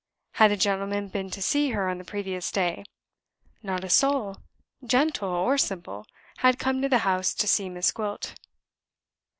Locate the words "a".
0.51-0.57, 3.83-3.89